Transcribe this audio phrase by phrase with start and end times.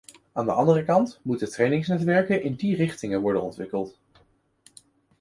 [0.33, 3.99] Aan de andere kant moeten trainingsnetwerken in die richting worden ontwikkeld.